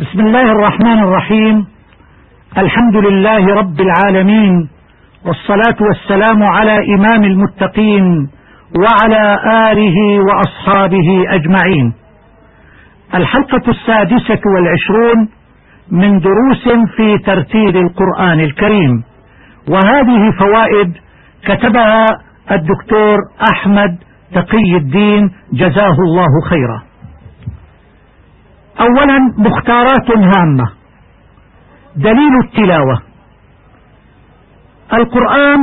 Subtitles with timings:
[0.00, 1.66] بسم الله الرحمن الرحيم.
[2.58, 4.68] الحمد لله رب العالمين
[5.26, 8.28] والصلاة والسلام على إمام المتقين
[8.82, 9.24] وعلى
[9.70, 11.94] آله وأصحابه أجمعين.
[13.14, 15.28] الحلقة السادسة والعشرون
[15.90, 16.64] من دروس
[16.96, 19.02] في ترتيل القرآن الكريم.
[19.68, 20.92] وهذه فوائد
[21.42, 22.06] كتبها
[22.50, 23.16] الدكتور
[23.52, 23.98] أحمد
[24.34, 26.87] تقي الدين جزاه الله خيرا.
[28.80, 30.72] أولا مختارات هامة.
[31.96, 33.02] دليل التلاوة.
[34.92, 35.58] القرآن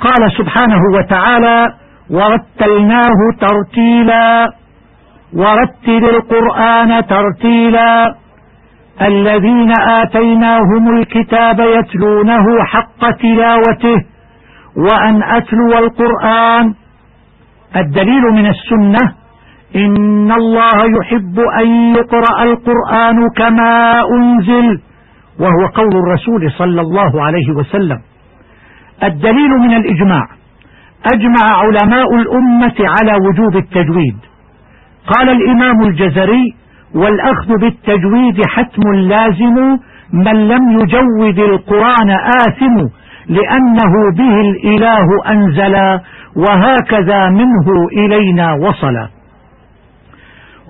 [0.00, 1.74] قال سبحانه وتعالى
[2.10, 4.48] ورتلناه ترتيلا
[5.32, 8.14] ورتل القرآن ترتيلا
[9.02, 14.04] الذين آتيناهم الكتاب يتلونه حق تلاوته
[14.76, 16.74] وأن أتلو القرآن.
[17.76, 19.14] الدليل من السنة
[19.76, 24.80] إن الله يحب أن يقرأ القرآن كما أنزل
[25.40, 27.98] وهو قول الرسول صلى الله عليه وسلم.
[29.02, 30.26] الدليل من الإجماع
[31.14, 34.16] أجمع علماء الأمة على وجوب التجويد.
[35.06, 36.54] قال الإمام الجزري
[36.94, 39.78] والأخذ بالتجويد حتم لازم
[40.12, 42.76] من لم يجود القرآن آثم
[43.28, 45.74] لأنه به الإله أنزل
[46.36, 49.13] وهكذا منه إلينا وصل.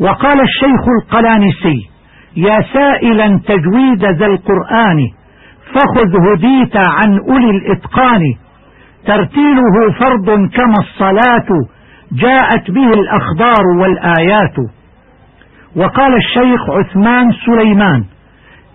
[0.00, 1.88] وقال الشيخ القلانسي
[2.36, 4.98] يا سائلا تجويد ذا القرآن
[5.74, 8.20] فخذ هديت عن أولي الإتقان.
[9.06, 11.48] ترتيله فرض كما الصلاة
[12.12, 14.56] جاءت به الأخبار والآيات.
[15.76, 18.04] وقال الشيخ عثمان سليمان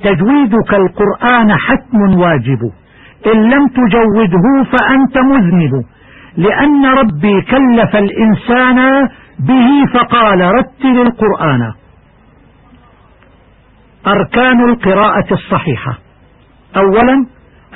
[0.04, 2.59] تجويدك القرآن حتم واجب
[3.33, 5.72] إن لم تجوده فأنت مذنب
[6.38, 9.08] لأن ربي كلف الإنسان
[9.40, 11.73] به فقال رتل القرآن.
[14.08, 15.98] أركان القراءة الصحيحة.
[16.78, 17.26] أولا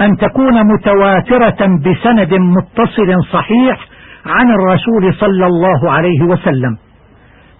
[0.01, 3.87] أن تكون متواترة بسند متصل صحيح
[4.25, 6.77] عن الرسول صلى الله عليه وسلم.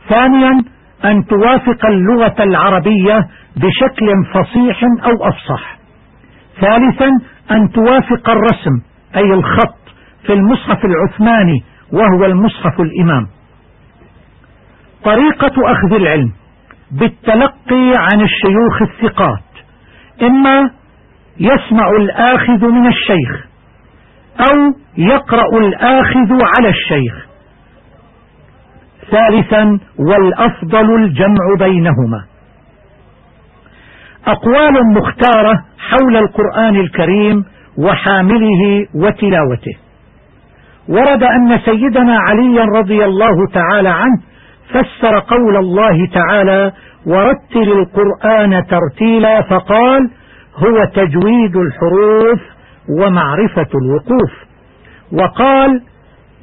[0.09, 0.63] ثانيا
[1.05, 5.77] أن توافق اللغة العربية بشكل فصيح أو أفصح.
[6.61, 7.09] ثالثا
[7.51, 8.81] أن توافق الرسم
[9.15, 9.83] أي الخط
[10.25, 11.63] في المصحف العثماني
[11.93, 13.27] وهو المصحف الإمام.
[15.03, 16.31] طريقة أخذ العلم
[16.91, 19.43] بالتلقي عن الشيوخ الثقات
[20.21, 20.71] إما
[21.39, 23.47] يسمع الآخذ من الشيخ
[24.39, 27.27] أو يقرأ الآخذ على الشيخ.
[29.11, 32.25] ثالثا والأفضل الجمع بينهما.
[34.27, 37.45] أقوال مختارة حول القرآن الكريم
[37.77, 39.77] وحامله وتلاوته.
[40.89, 44.32] ورد أن سيدنا عليا رضي الله تعالى عنه
[44.69, 46.71] فسر قول الله تعالى
[47.05, 50.09] ورتل القرآن ترتيلا فقال
[50.55, 52.39] هو تجويد الحروف
[52.99, 54.31] ومعرفة الوقوف
[55.11, 55.81] وقال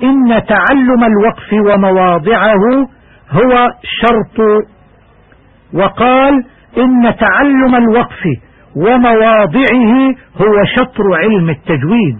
[0.03, 2.89] إن تعلم الوقف ومواضعه
[3.31, 4.65] هو شرط
[5.75, 6.45] وقال
[6.79, 8.23] إن تعلم الوقف
[8.77, 12.19] ومواضعه هو شطر علم التجويد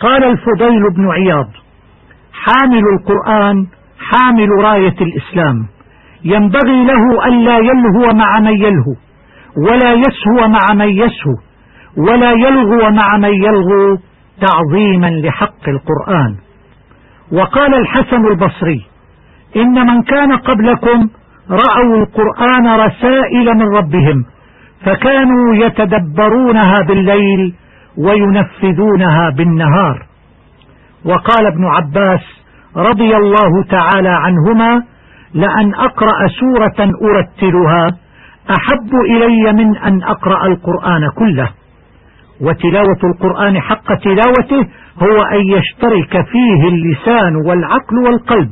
[0.00, 1.48] قال الفضيل بن عياض
[2.32, 3.66] حامل القرآن
[4.10, 5.66] حامل راية الإسلام.
[6.24, 8.94] ينبغي له ألا يلهو مع من يلهو
[9.56, 11.36] ولا يسهو مع من يسهو
[11.96, 13.98] ولا يلغو مع من يلغو
[14.40, 16.36] تعظيما لحق القرآن.
[17.32, 18.86] وقال الحسن البصري
[19.56, 21.08] إن من كان قبلكم
[21.50, 24.24] رأوا القرآن رسائل من ربهم
[24.84, 27.54] فكانوا يتدبرونها بالليل
[27.98, 30.06] وينفذونها بالنهار.
[31.04, 32.41] وقال ابن عباس
[32.76, 34.82] رضي الله تعالى عنهما
[35.34, 37.86] لأن أقرأ سورة أرتلها
[38.50, 41.48] أحب إلي من أن أقرأ القرآن كله.
[42.40, 44.68] وتلاوة القرآن حق تلاوته
[45.02, 48.50] هو أن يشترك فيه اللسان والعقل والقلب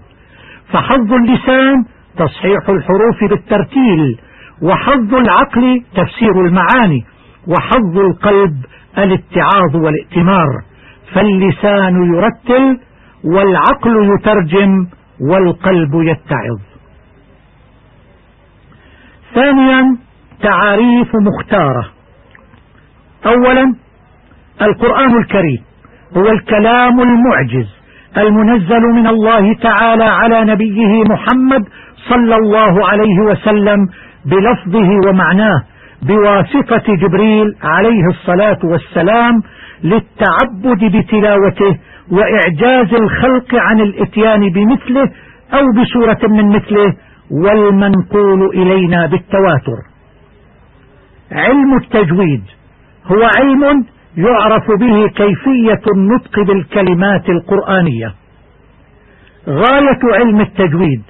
[0.73, 1.85] فحظ اللسان
[2.19, 4.19] تصحيح الحروف بالترتيل
[4.63, 7.05] وحظ العقل تفسير المعاني
[7.49, 8.57] وحظ القلب
[8.99, 10.49] الاتعاظ والائتمار
[11.15, 12.79] فاللسان يرتل
[13.25, 14.87] والعقل يترجم
[15.21, 16.61] والقلب يتعظ.
[19.35, 19.97] ثانيا
[20.43, 21.91] تعاريف مختارة.
[23.27, 23.75] أولا
[24.63, 25.63] القرآن الكريم
[26.17, 27.69] هو الكلام المعجز
[28.19, 31.65] المنزل من الله تعالى على نبيه محمد
[32.09, 33.79] صلى الله عليه وسلم
[34.25, 35.63] بلفظه ومعناه
[36.03, 39.33] بواسطة جبريل عليه الصلاة والسلام
[39.85, 41.79] للتعبد بتلاوته
[42.11, 45.11] وإعجاز الخلق عن الإتيان بمثله
[45.55, 46.95] أو بسورة من مثله
[47.31, 49.79] والمنقول إلينا بالتواتر.
[51.33, 52.43] علم التجويد
[53.07, 53.85] هو علم
[54.17, 58.15] يعرف به كيفية النطق بالكلمات القرآنية.
[59.49, 61.03] غاية علم التجويد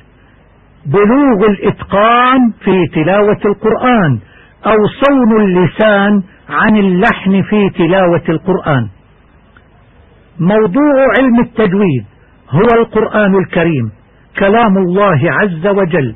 [0.86, 4.20] بلوغ الإتقان في تلاوة القرآن
[4.66, 8.88] أو صون اللسان عن اللحن في تلاوة القرآن.
[10.40, 12.04] موضوع علم التجويد
[12.50, 13.90] هو القرآن الكريم
[14.38, 16.14] كلام الله عز وجل.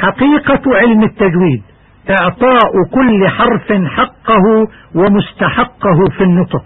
[0.00, 1.62] حقيقة علم التجويد
[2.10, 6.64] إعطاء كل حرف حقه ومستحقه في النطق.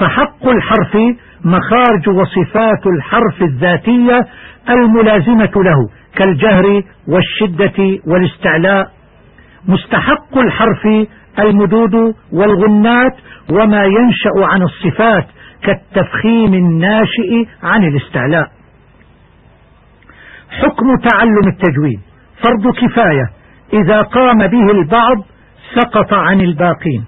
[0.00, 0.96] فحق الحرف
[1.44, 4.26] مخارج وصفات الحرف الذاتية
[4.70, 8.93] الملازمة له كالجهر والشدة والاستعلاء
[9.68, 11.08] مستحق الحرف
[11.38, 13.16] المدود والغنات
[13.52, 15.26] وما ينشأ عن الصفات
[15.62, 18.50] كالتفخيم الناشئ عن الاستعلاء.
[20.50, 22.00] حكم تعلم التجويد.
[22.44, 23.30] فرض كفاية.
[23.72, 25.16] إذا قام به البعض
[25.74, 27.04] سقط عن الباقين.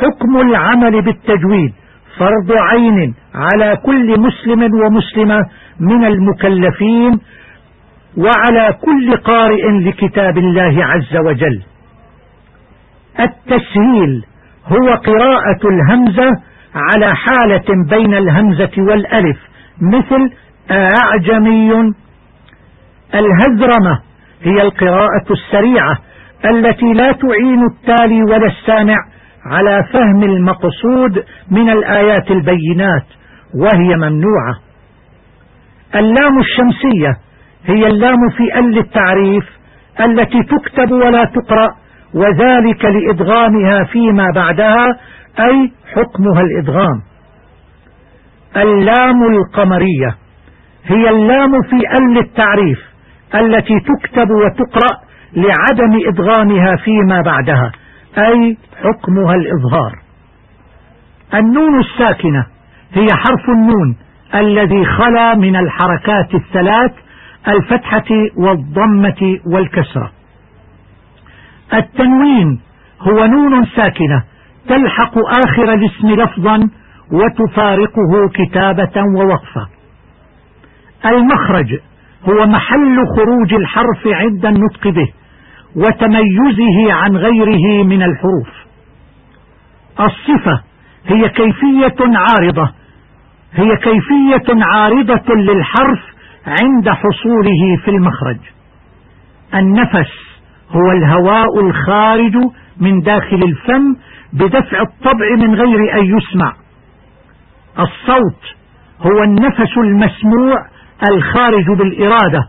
[0.00, 1.72] حكم العمل بالتجويد.
[2.18, 5.38] فرض عين على كل مسلم ومسلمة
[5.80, 7.20] من المكلفين
[8.16, 11.62] وعلى كل قارئ لكتاب الله عز وجل.
[13.20, 14.24] التسهيل
[14.66, 16.30] هو قراءة الهمزة
[16.74, 19.38] على حالة بين الهمزة والألف
[19.80, 20.30] مثل
[20.70, 21.92] أعجمي.
[23.14, 24.00] الهزرمة
[24.42, 25.98] هي القراءة السريعة
[26.44, 28.94] التي لا تعين التالي ولا السامع
[29.46, 33.06] على فهم المقصود من الآيات البينات
[33.60, 34.54] وهي ممنوعة.
[35.94, 37.16] اللام الشمسية
[37.66, 39.44] هي اللام في أل التعريف
[40.00, 41.74] التي تكتب ولا تقرأ
[42.14, 44.86] وذلك لإدغامها فيما بعدها
[45.40, 47.02] أي حكمها الإدغام.
[48.56, 50.16] اللام القمرية
[50.84, 52.78] هي اللام في أل التعريف
[53.34, 55.00] التي تكتب وتقرأ
[55.36, 57.72] لعدم إدغامها فيما بعدها
[58.18, 59.92] أي حكمها الإظهار.
[61.34, 62.46] النون الساكنة
[62.92, 63.96] هي حرف النون
[64.34, 66.92] الذي خلا من الحركات الثلاث
[67.48, 70.12] الفتحة والضمة والكسرة.
[71.74, 72.60] التنوين
[73.00, 74.24] هو نون ساكنة
[74.68, 75.14] تلحق
[75.44, 76.68] آخر الاسم لفظا
[77.12, 79.68] وتفارقه كتابة ووقفة.
[81.06, 81.78] المخرج
[82.28, 85.12] هو محل خروج الحرف عند النطق به
[85.76, 88.48] وتميزه عن غيره من الحروف.
[90.00, 90.62] الصفة
[91.06, 92.72] هي كيفية عارضة
[93.52, 96.13] هي كيفية عارضة للحرف
[96.46, 98.38] عند حصوله في المخرج.
[99.54, 100.12] النفس
[100.70, 102.36] هو الهواء الخارج
[102.80, 103.96] من داخل الفم
[104.32, 106.52] بدفع الطبع من غير أن يسمع.
[107.78, 108.42] الصوت
[109.00, 110.66] هو النفس المسموع
[111.12, 112.48] الخارج بالإرادة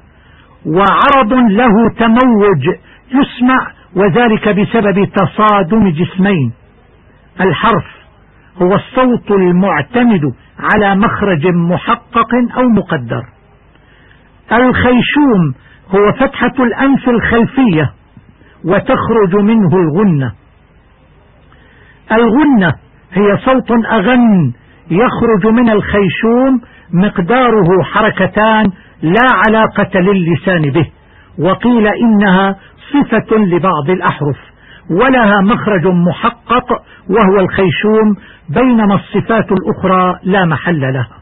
[0.66, 2.64] وعرض له تموج
[3.12, 6.54] يسمع وذلك بسبب تصادم جسمين.
[7.42, 7.86] الحرف
[8.62, 10.22] هو الصوت المعتمد
[10.60, 13.35] على مخرج محقق أو مقدر.
[14.52, 15.54] الخيشوم
[15.90, 17.94] هو فتحة الأنف الخلفية
[18.66, 20.34] وتخرج منه الغنة.
[22.12, 22.74] الغنة
[23.14, 24.54] هي صوت أغن
[24.92, 26.62] يخرج من الخيشوم
[26.94, 28.66] مقداره حركتان
[29.02, 30.90] لا علاقة للسان به
[31.40, 32.56] وقيل إنها
[32.94, 34.38] صفة لبعض الأحرف
[34.90, 38.16] ولها مخرج محقق وهو الخيشوم
[38.50, 41.18] بينما الصفات الأخرى لا محل لها.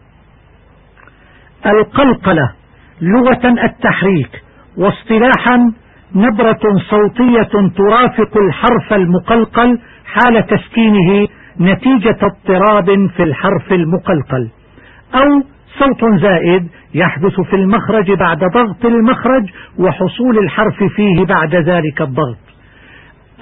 [1.66, 2.52] القلقلة
[3.02, 4.44] لغة التحريك
[4.78, 5.58] واصطلاحا
[6.16, 11.28] نبرة صوتية ترافق الحرف المقلقل حال تسكينه
[11.60, 14.50] نتيجة اضطراب في الحرف المقلقل.
[15.16, 15.44] أو
[15.80, 22.38] صوت زائد يحدث في المخرج بعد ضغط المخرج وحصول الحرف فيه بعد ذلك الضغط.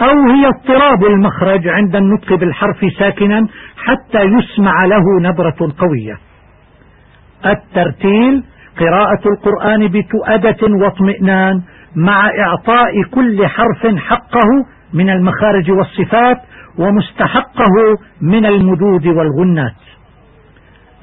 [0.01, 6.17] أو هي اضطراب المخرج عند النطق بالحرف ساكنا حتى يسمع له نبرة قوية.
[7.45, 8.43] الترتيل
[8.79, 11.61] قراءة القرآن بتؤدة واطمئنان
[11.95, 16.37] مع إعطاء كل حرف حقه من المخارج والصفات
[16.77, 19.75] ومستحقه من المدود والغنات.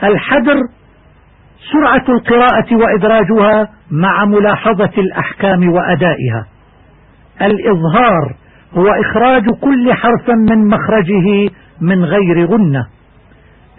[0.02, 0.56] الحدر
[1.72, 6.46] سرعة القراءة وإدراجها مع ملاحظة الأحكام وأدائها.
[7.42, 8.34] الإظهار
[8.74, 12.86] هو إخراج كل حرف من مخرجه من غير غنة.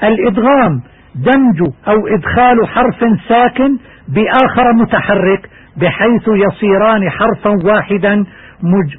[0.03, 0.81] الإدغام
[1.16, 8.25] دمج أو إدخال حرف ساكن بآخر متحرك بحيث يصيران حرفا واحدا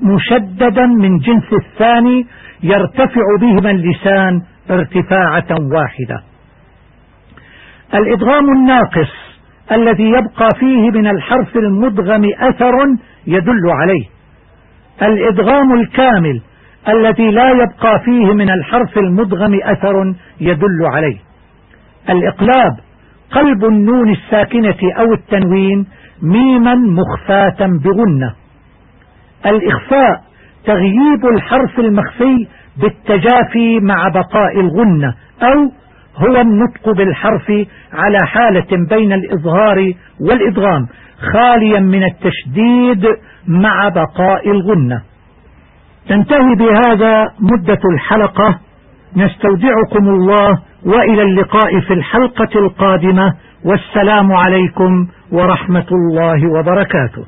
[0.02, 2.26] مشددا من جنس الثاني
[2.62, 4.40] يرتفع بهما اللسان
[4.70, 6.22] ارتفاعة واحدة.
[7.94, 9.10] الإدغام الناقص
[9.72, 12.74] الذي يبقى فيه من الحرف المدغم أثر
[13.26, 14.06] يدل عليه.
[15.02, 16.40] الإدغام الكامل
[16.88, 21.18] الذي لا يبقى فيه من الحرف المدغم أثر يدل عليه.
[22.10, 22.76] الإقلاب
[23.30, 25.86] قلب النون الساكنة أو التنوين
[26.22, 28.34] ميما مخفاة بغنة.
[29.46, 30.20] الإخفاء
[30.64, 35.72] تغييب الحرف المخفي بالتجافي مع بقاء الغنة أو
[36.16, 37.52] هو النطق بالحرف
[37.92, 40.86] على حالة بين الإظهار والإدغام
[41.32, 43.06] خاليا من التشديد
[43.48, 45.02] مع بقاء الغنة.
[46.08, 48.58] تنتهي بهذا مدة الحلقة.
[49.16, 53.34] نستودعكم الله وإلى اللقاء في الحلقة القادمة
[53.64, 57.24] والسلام عليكم ورحمة الله وبركاته.